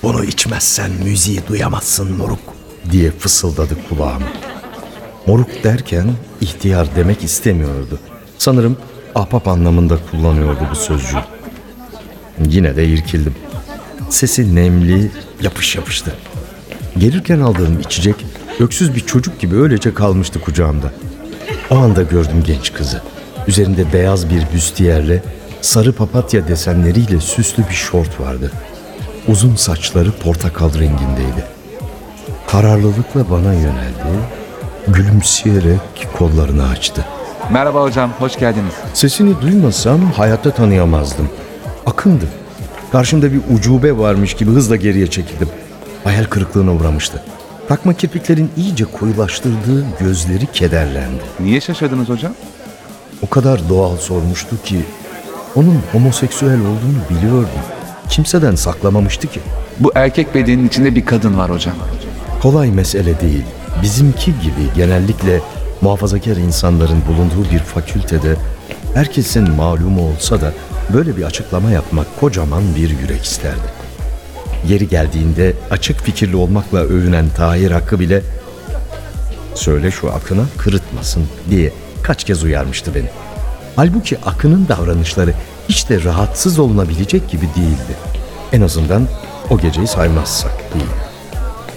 Bunu 0.02 0.24
içmezsen 0.24 0.90
müziği 1.04 1.40
duyamazsın 1.48 2.16
moruk 2.16 2.40
diye 2.90 3.10
fısıldadı 3.10 3.76
kulağıma. 3.88 4.26
Moruk 5.28 5.64
derken 5.64 6.06
ihtiyar 6.40 6.88
demek 6.96 7.24
istemiyordu. 7.24 7.98
Sanırım 8.38 8.76
ahbap 9.14 9.48
anlamında 9.48 9.98
kullanıyordu 10.10 10.60
bu 10.70 10.74
sözcüğü. 10.74 11.16
Yine 12.44 12.76
de 12.76 12.86
irkildim. 12.86 13.34
Sesi 14.10 14.54
nemli, 14.54 15.10
yapış 15.42 15.76
yapıştı. 15.76 16.14
Gelirken 16.98 17.40
aldığım 17.40 17.80
içecek 17.80 18.14
öksüz 18.60 18.94
bir 18.94 19.00
çocuk 19.00 19.40
gibi 19.40 19.56
öylece 19.56 19.94
kalmıştı 19.94 20.40
kucağımda. 20.40 20.92
O 21.70 21.76
anda 21.76 22.02
gördüm 22.02 22.42
genç 22.46 22.72
kızı. 22.72 23.02
Üzerinde 23.46 23.92
beyaz 23.92 24.30
bir 24.30 24.42
büstiyerle 24.54 25.22
sarı 25.60 25.92
papatya 25.92 26.48
desenleriyle 26.48 27.20
süslü 27.20 27.68
bir 27.68 27.74
şort 27.74 28.20
vardı. 28.20 28.52
Uzun 29.28 29.56
saçları 29.56 30.12
portakal 30.12 30.74
rengindeydi. 30.74 31.44
Kararlılıkla 32.46 33.30
bana 33.30 33.54
yöneldi, 33.54 34.37
gülümseyerek 34.92 36.08
kollarını 36.18 36.68
açtı. 36.68 37.04
Merhaba 37.50 37.82
hocam, 37.82 38.10
hoş 38.18 38.36
geldiniz. 38.38 38.74
Sesini 38.94 39.40
duymasam 39.40 40.12
hayatta 40.12 40.50
tanıyamazdım. 40.50 41.28
Akındı. 41.86 42.24
Karşımda 42.92 43.32
bir 43.32 43.40
ucube 43.54 43.98
varmış 43.98 44.34
gibi 44.34 44.50
hızla 44.50 44.76
geriye 44.76 45.06
çekildim. 45.06 45.48
Hayal 46.04 46.24
kırıklığına 46.24 46.72
uğramıştı. 46.74 47.22
Takma 47.68 47.94
kirpiklerin 47.94 48.50
iyice 48.56 48.84
koyulaştırdığı 48.84 49.84
gözleri 50.00 50.46
kederlendi. 50.46 51.22
Niye 51.40 51.60
şaşırdınız 51.60 52.08
hocam? 52.08 52.32
O 53.22 53.28
kadar 53.28 53.68
doğal 53.68 53.96
sormuştu 53.96 54.62
ki 54.62 54.80
onun 55.54 55.80
homoseksüel 55.92 56.60
olduğunu 56.60 57.02
biliyordum. 57.10 57.48
kimseden 58.08 58.54
saklamamıştı 58.54 59.26
ki. 59.26 59.40
Bu 59.80 59.92
erkek 59.94 60.34
bedenin 60.34 60.68
içinde 60.68 60.94
bir 60.94 61.06
kadın 61.06 61.38
var 61.38 61.50
hocam. 61.50 61.74
Kolay 62.42 62.70
mesele 62.70 63.20
değil. 63.20 63.44
Bizimki 63.82 64.32
gibi 64.32 64.74
genellikle 64.76 65.40
muhafazakar 65.80 66.36
insanların 66.36 67.02
bulunduğu 67.08 67.50
bir 67.50 67.58
fakültede 67.58 68.36
herkesin 68.94 69.50
malumu 69.50 70.10
olsa 70.10 70.40
da 70.40 70.52
böyle 70.92 71.16
bir 71.16 71.22
açıklama 71.22 71.70
yapmak 71.70 72.20
kocaman 72.20 72.62
bir 72.76 72.90
yürek 72.90 73.24
isterdi. 73.24 73.68
Yeri 74.68 74.88
geldiğinde 74.88 75.54
açık 75.70 76.00
fikirli 76.00 76.36
olmakla 76.36 76.78
övünen 76.78 77.28
Tahir 77.36 77.70
Hakkı 77.70 78.00
bile 78.00 78.22
söyle 79.54 79.90
şu 79.90 80.12
Akın'a 80.12 80.44
kırıtmasın 80.58 81.26
diye 81.50 81.72
kaç 82.02 82.24
kez 82.24 82.42
uyarmıştı 82.42 82.94
beni. 82.94 83.08
Halbuki 83.76 84.18
Akın'ın 84.18 84.68
davranışları 84.68 85.34
hiç 85.68 85.88
de 85.88 86.04
rahatsız 86.04 86.58
olunabilecek 86.58 87.30
gibi 87.30 87.46
değildi. 87.56 87.96
En 88.52 88.60
azından 88.60 89.08
o 89.50 89.58
geceyi 89.58 89.86
saymazsak 89.86 90.74
değil. 90.74 90.90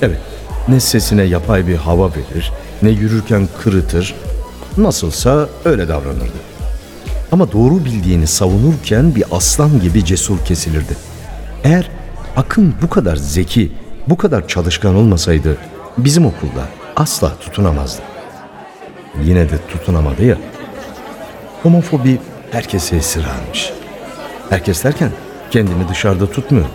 Evet, 0.02 0.20
ne 0.68 0.80
sesine 0.80 1.24
yapay 1.24 1.68
bir 1.68 1.76
hava 1.76 2.10
verir, 2.10 2.52
ne 2.82 2.90
yürürken 2.90 3.48
kırıtır, 3.64 4.16
nasılsa 4.78 5.50
öyle 5.66 5.88
davranırdı. 5.88 6.42
Ama 7.32 7.52
doğru 7.52 7.86
bildiğini 7.86 8.28
savunurken 8.28 9.16
bir 9.16 9.24
aslan 9.32 9.80
gibi 9.80 10.06
cesur 10.06 10.46
kesilirdi. 10.46 10.96
Eğer 11.64 11.90
Akın 12.36 12.76
bu 12.82 12.90
kadar 12.90 13.16
zeki, 13.16 13.72
bu 14.08 14.18
kadar 14.18 14.48
çalışkan 14.48 14.96
olmasaydı 14.96 15.58
bizim 15.98 16.26
okulda 16.26 16.66
asla 16.96 17.36
tutunamazdı. 17.40 18.02
Yine 19.24 19.50
de 19.50 19.58
tutunamadı 19.68 20.26
ya. 20.26 20.38
Homofobi 21.64 22.20
herkese 22.52 22.96
esir 22.96 23.24
almış. 23.24 23.74
Herkes 24.50 24.84
derken 24.84 25.12
kendini 25.52 25.90
dışarıda 25.90 26.32
tutmuyor. 26.32 26.66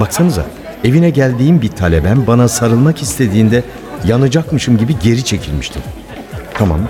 Baksanıza 0.00 0.46
evine 0.84 1.10
geldiğim 1.10 1.62
bir 1.62 1.68
talebem 1.68 2.26
bana 2.26 2.48
sarılmak 2.48 3.02
istediğinde 3.02 3.62
yanacakmışım 4.04 4.78
gibi 4.78 4.98
geri 5.02 5.24
çekilmiştim. 5.24 5.82
Tamam 6.54 6.80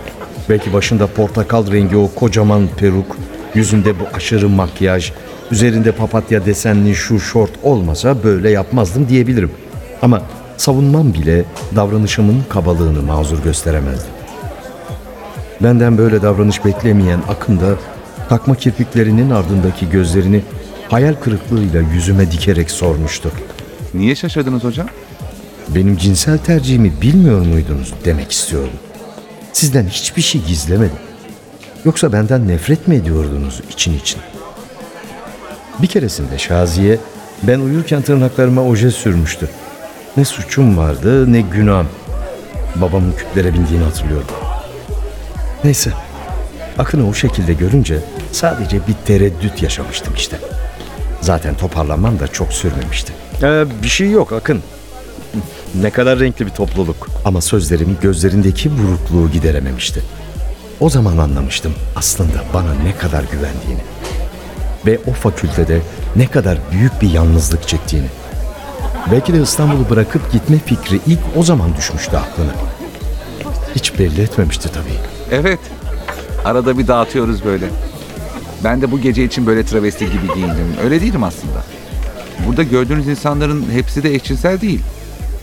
belki 0.49 0.73
başında 0.73 1.07
portakal 1.07 1.73
rengi 1.73 1.97
o 1.97 2.11
kocaman 2.15 2.69
peruk, 2.77 3.17
yüzünde 3.55 4.01
bu 4.01 4.03
aşırı 4.15 4.49
makyaj, 4.49 5.13
üzerinde 5.51 5.93
papatya 5.93 6.47
desenli 6.47 6.95
şu 6.95 7.21
şort 7.21 7.51
olmasa 7.63 8.23
böyle 8.23 8.51
yapmazdım 8.51 9.09
diyebilirim. 9.09 9.51
Ama 10.03 10.23
savunmam 10.57 11.15
bile 11.15 11.45
davranışımın 11.77 12.43
kabalığını 12.49 13.03
mazur 13.03 13.43
gösteremezdi. 13.43 14.09
Benden 15.63 15.99
böyle 15.99 16.23
davranış 16.23 16.65
beklemeyen 16.65 17.21
Akın 17.29 17.61
da 17.61 17.75
takma 18.29 18.55
kirpiklerinin 18.55 19.31
ardındaki 19.31 19.91
gözlerini 19.91 20.43
hayal 20.89 21.15
kırıklığıyla 21.15 21.81
yüzüme 21.95 22.31
dikerek 22.31 22.71
sormuştu. 22.71 23.33
Niye 23.95 24.15
şaşırdınız 24.15 24.65
hocam? 24.65 24.87
Benim 25.69 25.97
cinsel 25.97 26.39
tercihimi 26.39 26.93
bilmiyor 27.03 27.47
muydunuz 27.47 27.95
demek 28.05 28.33
istiyordu. 28.33 28.73
Sizden 29.53 29.87
hiçbir 29.87 30.23
şey 30.23 30.41
gizlemedim. 30.45 30.99
Yoksa 31.85 32.13
benden 32.13 32.49
nefret 32.49 32.89
mi 32.89 32.95
ediyordunuz 32.95 33.61
için 33.71 33.99
için? 33.99 34.21
Bir 35.83 35.87
keresinde 35.87 36.39
Şaziye 36.39 36.99
ben 37.43 37.61
uyurken 37.61 38.03
tırnaklarıma 38.03 38.63
oje 38.63 38.91
sürmüştü. 38.91 39.49
Ne 40.17 40.25
suçum 40.25 40.77
vardı 40.77 41.33
ne 41.33 41.41
günahım. 41.41 41.89
Babamın 42.77 43.13
küplere 43.13 43.55
bindiğini 43.55 43.85
hatırlıyorum. 43.85 44.29
Neyse. 45.65 45.93
Akın'ı 46.79 47.09
o 47.09 47.15
şekilde 47.15 47.53
görünce 47.53 47.99
sadece 48.33 48.77
bir 48.77 48.95
tereddüt 49.07 49.63
yaşamıştım 49.63 50.15
işte. 50.15 50.39
Zaten 51.21 51.55
toparlanmam 51.55 52.19
da 52.19 52.29
çok 52.29 52.53
sürmemişti. 52.53 53.13
Ee, 53.43 53.65
bir 53.83 53.89
şey 53.89 54.11
yok 54.11 54.33
Akın. 54.33 54.63
Ne 55.75 55.91
kadar 55.91 56.19
renkli 56.19 56.47
bir 56.47 56.51
topluluk. 56.51 57.09
Ama 57.25 57.41
sözlerim 57.41 57.97
gözlerindeki 58.03 58.71
burukluğu 58.79 59.31
giderememişti. 59.31 60.03
O 60.81 60.91
zaman 60.91 61.19
anlamıştım 61.19 61.75
aslında 61.97 62.45
bana 62.55 62.75
ne 62.85 62.97
kadar 62.97 63.23
güvendiğini. 63.23 63.83
Ve 64.87 64.99
o 65.07 65.13
fakültede 65.13 65.81
ne 66.17 66.27
kadar 66.27 66.59
büyük 66.73 67.03
bir 67.03 67.11
yalnızlık 67.11 67.69
çektiğini. 67.69 68.07
Belki 69.13 69.35
de 69.35 69.43
İstanbul'u 69.43 69.91
bırakıp 69.91 70.33
gitme 70.33 70.59
fikri 70.59 71.01
ilk 71.07 71.19
o 71.37 71.43
zaman 71.43 71.77
düşmüştü 71.77 72.17
aklına. 72.17 72.53
Hiç 73.75 73.99
belli 73.99 74.23
etmemişti 74.23 74.69
tabii. 74.73 74.99
Evet. 75.31 75.59
Arada 76.45 76.79
bir 76.79 76.87
dağıtıyoruz 76.87 77.45
böyle. 77.45 77.67
Ben 78.65 78.83
de 78.83 78.91
bu 78.91 79.01
gece 79.01 79.25
için 79.25 79.47
böyle 79.47 79.65
travesti 79.65 80.05
gibi 80.05 80.35
giyindim. 80.35 80.75
Öyle 80.85 81.01
değilim 81.01 81.25
aslında. 81.25 81.63
Burada 82.47 82.63
gördüğünüz 82.63 83.09
insanların 83.09 83.65
hepsi 83.73 84.03
de 84.03 84.15
eşcinsel 84.15 84.61
değil. 84.61 84.81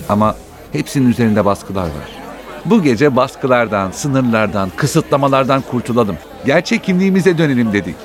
Ama 0.10 0.36
hepsinin 0.72 1.10
üzerinde 1.10 1.46
baskılar 1.46 1.84
var. 1.84 2.10
Bu 2.66 2.84
gece 2.84 3.16
baskılardan, 3.16 3.92
sınırlardan, 3.92 4.72
kısıtlamalardan 4.76 5.62
kurtulalım. 5.72 6.18
Gerçek 6.46 6.84
kimliğimize 6.84 7.38
dönelim 7.38 7.74
dedik. 7.74 7.96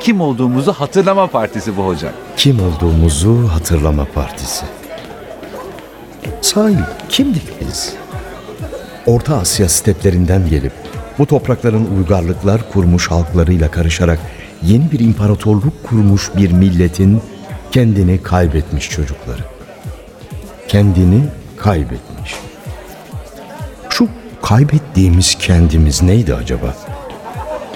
Kim 0.00 0.20
olduğumuzu 0.20 0.72
hatırlama 0.72 1.26
partisi 1.26 1.76
bu 1.76 1.86
hocam. 1.86 2.12
Kim 2.36 2.60
olduğumuzu 2.60 3.48
hatırlama 3.52 4.04
partisi. 4.04 4.64
Sahi 6.42 6.76
kimdik 7.08 7.60
biz? 7.60 7.94
Orta 9.06 9.36
Asya 9.36 9.68
steplerinden 9.68 10.48
gelip 10.48 10.72
bu 11.20 11.26
toprakların 11.26 11.96
uygarlıklar 11.98 12.72
kurmuş 12.72 13.10
halklarıyla 13.10 13.70
karışarak 13.70 14.18
yeni 14.62 14.92
bir 14.92 15.00
imparatorluk 15.00 15.84
kurmuş 15.84 16.30
bir 16.36 16.52
milletin 16.52 17.22
kendini 17.72 18.22
kaybetmiş 18.22 18.90
çocukları. 18.90 19.42
Kendini 20.68 21.24
kaybetmiş. 21.56 22.34
Şu 23.90 24.08
kaybettiğimiz 24.42 25.34
kendimiz 25.38 26.02
neydi 26.02 26.34
acaba? 26.34 26.76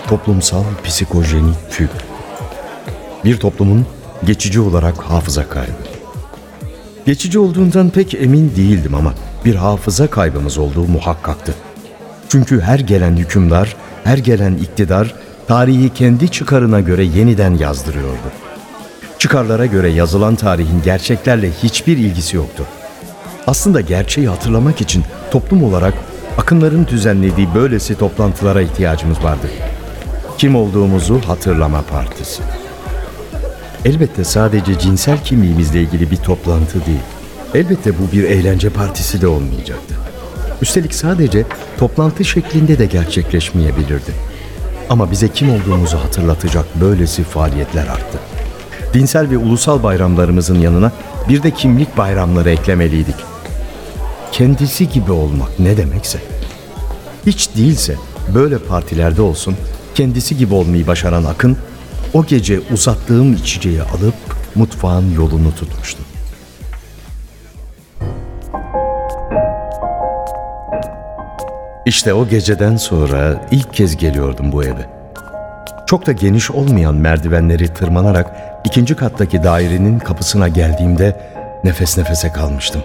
Toplumsal 0.07 0.65
psikojenik 0.85 1.71
füg. 1.71 1.91
Bir 3.25 3.37
toplumun 3.37 3.87
geçici 4.25 4.61
olarak 4.61 4.99
hafıza 4.99 5.49
kaybı. 5.49 5.73
Geçici 7.07 7.39
olduğundan 7.39 7.91
pek 7.91 8.15
emin 8.15 8.57
değildim 8.57 8.95
ama 8.95 9.15
bir 9.45 9.55
hafıza 9.55 10.07
kaybımız 10.07 10.59
olduğu 10.59 10.87
muhakkaktı. 10.87 11.55
Çünkü 12.35 12.61
her 12.61 12.79
gelen 12.79 13.17
hükümdar, 13.17 13.77
her 14.05 14.19
gelen 14.19 14.55
iktidar 14.55 15.15
tarihi 15.49 15.95
kendi 15.95 16.29
çıkarına 16.29 16.81
göre 16.81 17.05
yeniden 17.05 17.55
yazdırıyordu. 17.55 18.33
Çıkarlara 19.19 19.67
göre 19.67 19.89
yazılan 19.89 20.37
tarihin 20.37 20.83
gerçeklerle 20.83 21.51
hiçbir 21.63 21.99
ilgisi 21.99 22.37
yoktu. 22.37 22.65
Aslında 23.47 23.81
gerçeği 23.81 24.29
hatırlamak 24.29 24.81
için 24.81 25.05
toplum 25.31 25.65
olarak 25.65 25.95
akınların 26.39 26.87
düzenlediği 26.87 27.49
böylesi 27.55 27.99
toplantılara 27.99 28.63
ihtiyacımız 28.63 29.25
vardı. 29.25 29.47
Kim 30.39 30.57
olduğumuzu 30.57 31.21
hatırlama 31.27 31.83
partisi. 31.83 32.43
Elbette 33.85 34.25
sadece 34.25 34.79
cinsel 34.79 35.25
kimliğimizle 35.25 35.81
ilgili 35.81 36.11
bir 36.11 36.17
toplantı 36.17 36.87
değil. 36.87 37.05
Elbette 37.55 37.99
bu 37.99 38.13
bir 38.13 38.25
eğlence 38.25 38.71
partisi 38.71 39.21
de 39.21 39.27
olmayacaktı. 39.27 40.04
Üstelik 40.65 40.95
sadece 40.95 41.45
toplantı 41.79 42.25
şeklinde 42.25 42.79
de 42.79 42.87
gerçekleşmeyebilirdi. 42.87 44.13
Ama 44.91 45.11
bize 45.11 45.29
kim 45.29 45.51
olduğumuzu 45.51 45.99
hatırlatacak 45.99 46.65
böylesi 46.81 47.23
faaliyetler 47.25 47.87
arttı. 47.87 48.19
Dinsel 48.95 49.31
ve 49.31 49.39
ulusal 49.39 49.83
bayramlarımızın 49.83 50.61
yanına 50.61 50.93
bir 51.29 51.43
de 51.43 51.51
kimlik 51.51 51.97
bayramları 51.97 52.51
eklemeliydik. 52.51 53.15
Kendisi 54.33 54.89
gibi 54.89 55.13
olmak 55.13 55.59
ne 55.59 55.77
demekse. 55.77 56.19
Hiç 57.27 57.57
değilse 57.57 57.97
böyle 58.35 58.59
partilerde 58.59 59.23
olsun 59.23 59.57
kendisi 59.95 60.37
gibi 60.37 60.55
olmayı 60.55 60.87
başaran 60.87 61.25
Akın 61.25 61.57
o 62.15 62.27
gece 62.27 62.61
uzattığım 62.73 63.33
içeceği 63.33 63.83
alıp 63.83 64.15
mutfağın 64.55 65.15
yolunu 65.15 65.55
tutmuştu. 65.55 66.04
İşte 71.95 72.15
o 72.15 72.29
geceden 72.29 72.77
sonra 72.77 73.41
ilk 73.51 73.75
kez 73.75 73.97
geliyordum 73.97 74.53
bu 74.53 74.65
eve. 74.65 74.87
Çok 75.87 76.07
da 76.07 76.13
geniş 76.13 76.51
olmayan 76.51 76.95
merdivenleri 76.95 77.75
tırmanarak 77.75 78.37
ikinci 78.65 78.97
kattaki 78.97 79.43
dairenin 79.43 79.99
kapısına 79.99 80.49
geldiğimde 80.49 81.17
nefes 81.65 81.99
nefese 81.99 82.33
kalmıştım. 82.33 82.83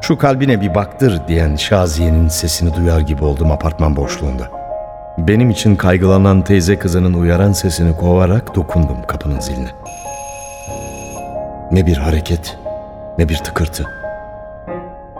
Şu 0.00 0.18
kalbine 0.18 0.60
bir 0.60 0.74
baktır 0.74 1.20
diyen 1.28 1.56
Şaziye'nin 1.56 2.28
sesini 2.28 2.74
duyar 2.74 3.00
gibi 3.00 3.24
oldum 3.24 3.50
apartman 3.50 3.96
boşluğunda. 3.96 4.50
Benim 5.18 5.50
için 5.50 5.76
kaygılanan 5.76 6.42
teyze 6.42 6.78
kızının 6.78 7.14
uyaran 7.14 7.52
sesini 7.52 7.96
kovarak 7.96 8.54
dokundum 8.54 9.02
kapının 9.08 9.40
ziline. 9.40 9.70
Ne 11.72 11.86
bir 11.86 11.96
hareket, 11.96 12.58
ne 13.18 13.28
bir 13.28 13.36
tıkırtı. 13.36 13.86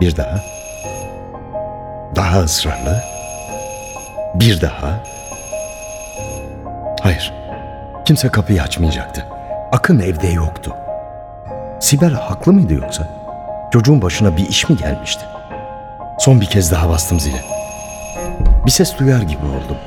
Bir 0.01 0.17
daha. 0.17 0.66
Daha 2.15 2.39
ısrarlı. 2.39 3.03
Bir 4.35 4.61
daha. 4.61 5.03
Hayır. 7.01 7.33
Kimse 8.05 8.29
kapıyı 8.29 8.63
açmayacaktı. 8.63 9.25
Akın 9.71 9.99
evde 9.99 10.27
yoktu. 10.27 10.75
Sibel 11.79 12.13
haklı 12.13 12.53
mıydı 12.53 12.73
yoksa? 12.73 13.07
Çocuğun 13.73 14.01
başına 14.01 14.37
bir 14.37 14.47
iş 14.49 14.69
mi 14.69 14.77
gelmişti? 14.77 15.23
Son 16.19 16.41
bir 16.41 16.45
kez 16.45 16.71
daha 16.71 16.89
bastım 16.89 17.19
zile. 17.19 17.41
Bir 18.65 18.71
ses 18.71 18.97
duyar 18.99 19.21
gibi 19.21 19.45
oldum. 19.45 19.77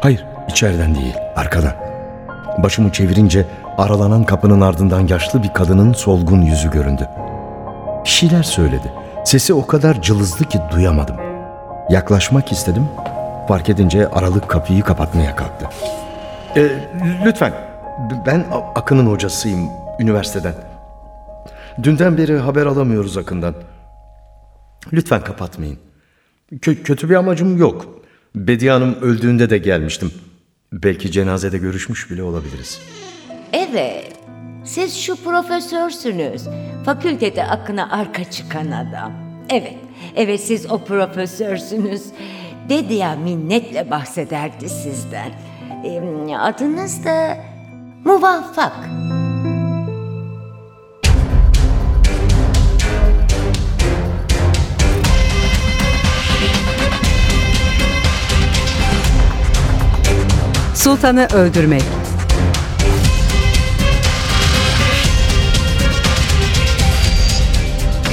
Hayır, 0.00 0.26
içeriden 0.48 0.94
değil, 0.94 1.14
arkadan. 1.36 1.72
Başımı 2.58 2.92
çevirince 2.92 3.46
aralanan 3.78 4.24
kapının 4.24 4.60
ardından 4.60 5.06
yaşlı 5.06 5.42
bir 5.42 5.52
kadının 5.52 5.92
solgun 5.92 6.42
yüzü 6.42 6.70
göründü. 6.70 7.08
Bir 8.04 8.08
şeyler 8.08 8.42
söyledi. 8.42 8.92
Sesi 9.24 9.54
o 9.54 9.66
kadar 9.66 10.02
cılızdı 10.02 10.44
ki 10.44 10.60
duyamadım. 10.72 11.16
Yaklaşmak 11.90 12.52
istedim. 12.52 12.82
Fark 13.48 13.68
edince 13.68 14.08
aralık 14.08 14.48
kapıyı 14.50 14.82
kapatmaya 14.82 15.36
kalktı. 15.36 15.66
Ee, 16.56 16.68
lütfen. 17.24 17.52
Ben 18.26 18.44
A- 18.52 18.80
Akın'ın 18.80 19.06
hocasıyım 19.06 19.68
üniversiteden. 20.00 20.54
Dünden 21.82 22.18
beri 22.18 22.38
haber 22.38 22.66
alamıyoruz 22.66 23.16
Akın'dan. 23.18 23.54
Lütfen 24.92 25.20
kapatmayın. 25.20 25.78
Kö- 26.52 26.82
kötü 26.82 27.10
bir 27.10 27.14
amacım 27.14 27.58
yok. 27.58 27.86
Bediye 28.34 28.70
Hanım 28.72 28.94
öldüğünde 29.02 29.50
de 29.50 29.58
gelmiştim. 29.58 30.12
Belki 30.72 31.10
cenazede 31.12 31.58
görüşmüş 31.58 32.10
bile 32.10 32.22
olabiliriz. 32.22 32.80
Evet. 33.52 34.12
Siz 34.64 34.96
şu 34.96 35.24
profesörsünüz. 35.24 36.48
Fakültede 36.84 37.44
akına 37.44 37.90
arka 37.92 38.24
çıkan 38.30 38.70
adam. 38.70 39.12
Evet. 39.50 39.74
Evet 40.16 40.40
siz 40.40 40.70
o 40.70 40.78
profesörsünüz. 40.78 42.02
Dedia 42.68 43.16
minnetle 43.16 43.90
bahsederdi 43.90 44.68
sizden. 44.68 45.30
Ee, 45.84 46.36
adınız 46.36 47.04
da 47.04 47.36
Muvaffak. 48.04 48.72
Sultanı 60.74 61.26
öldürmek. 61.34 61.82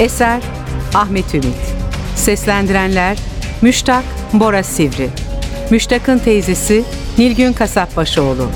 Eser 0.00 0.42
Ahmet 0.94 1.34
Ümit. 1.34 1.71
Seslendirenler 2.16 3.16
Müştak 3.62 4.04
Bora 4.32 4.62
Sivri. 4.62 5.08
Müştak'ın 5.70 6.18
teyzesi 6.18 6.84
Nilgün 7.18 7.52
Kasapbaşıoğlu. 7.52 8.50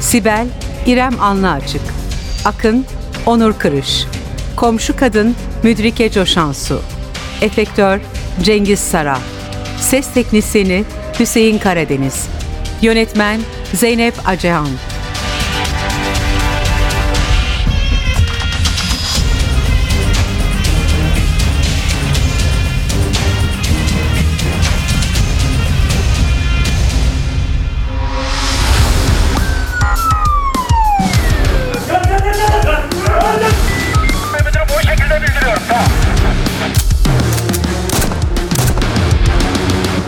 Sibel 0.00 0.46
İrem 0.86 1.20
Anlı 1.20 1.50
Açık. 1.50 1.80
Akın 2.44 2.86
Onur 3.26 3.52
Kırış. 3.52 4.04
Komşu 4.56 4.96
kadın 4.96 5.36
Müdrike 5.62 6.10
Coşansu. 6.10 6.82
Efektör 7.40 8.00
Cengiz 8.42 8.80
Sara. 8.80 9.18
Ses 9.80 10.12
teknisyeni 10.14 10.84
Hüseyin 11.20 11.58
Karadeniz. 11.58 12.26
Yönetmen 12.82 13.40
Zeynep 13.74 14.14
Acehan. 14.28 14.68